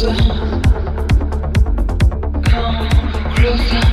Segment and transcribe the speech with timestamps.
[0.00, 0.62] Come
[3.36, 3.89] closer.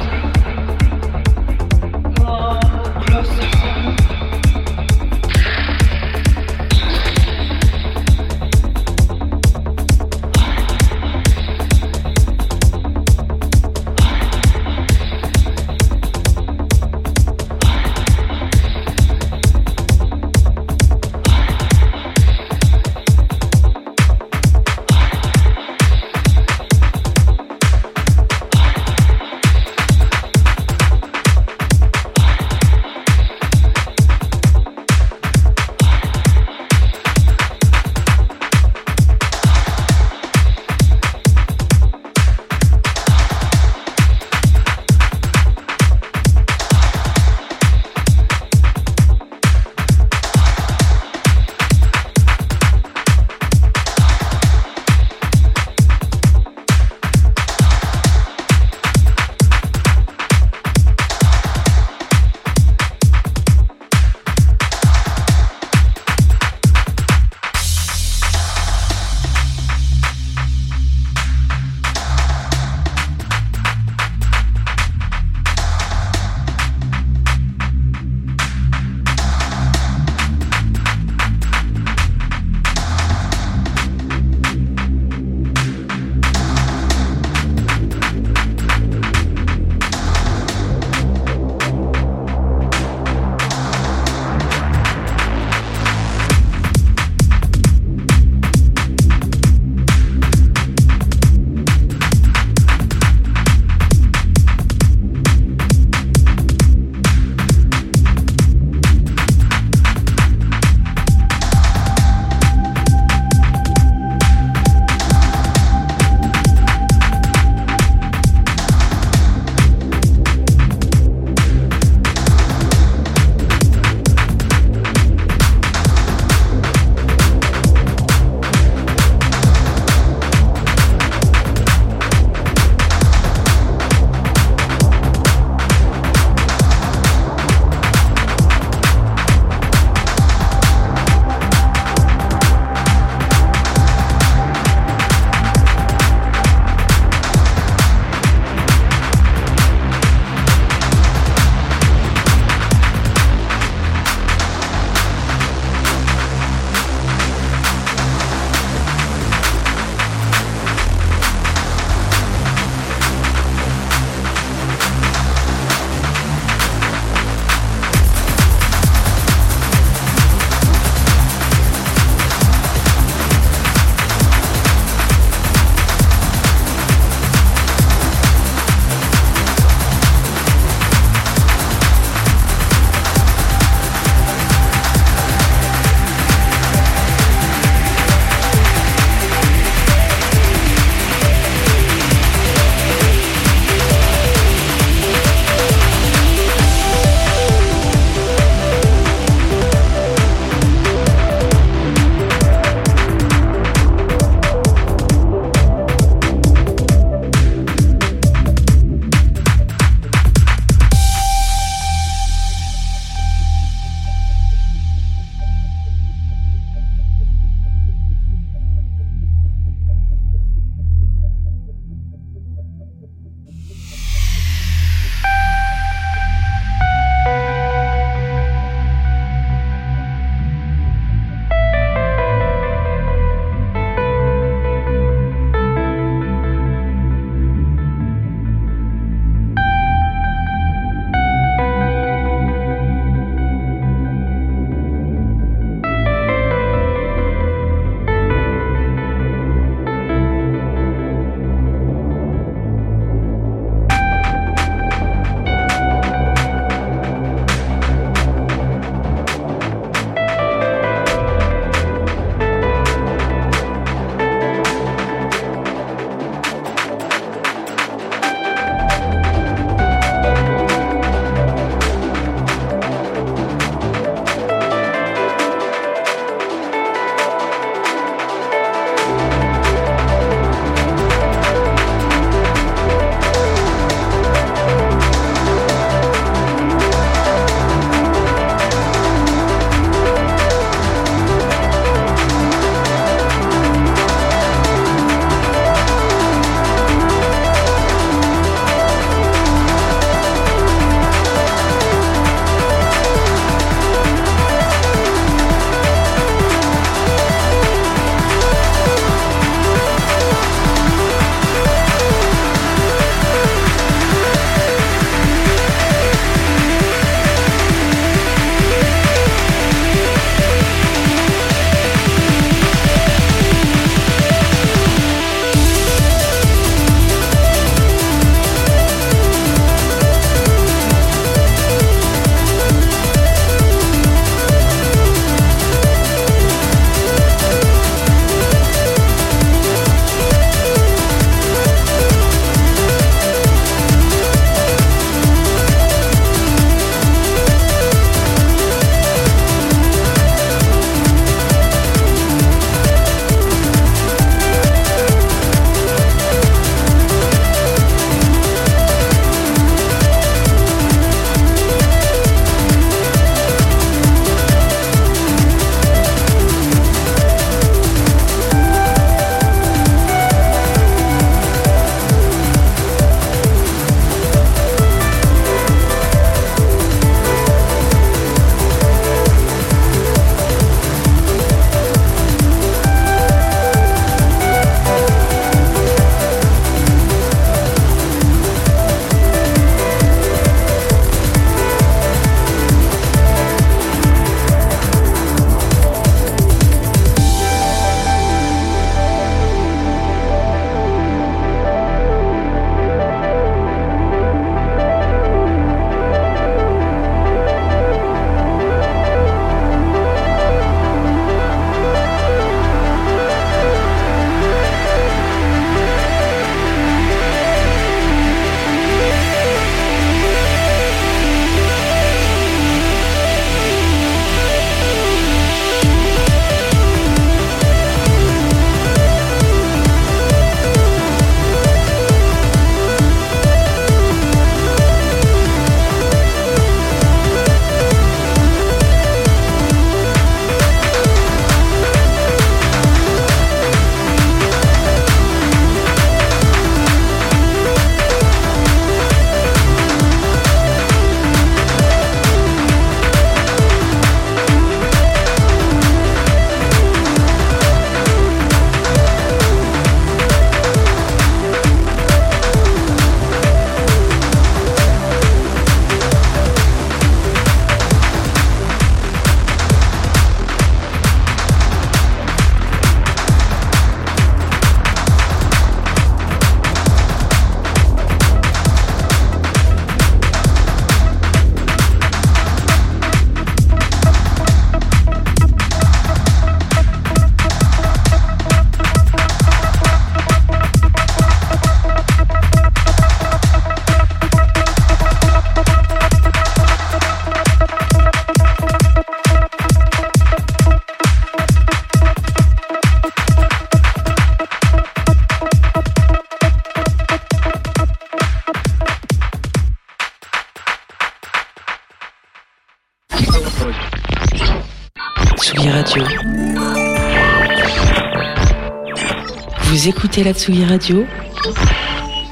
[520.18, 521.06] Écoutez la Tsugi Radio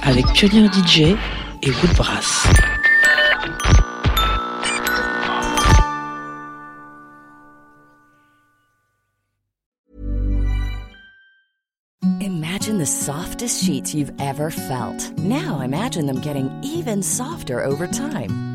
[0.02, 1.16] avec Pioneer DJ
[1.62, 2.48] et Woodbrass.
[12.22, 15.12] Imagine the softest sheets you've ever felt.
[15.20, 18.55] Now imagine them getting even softer over time.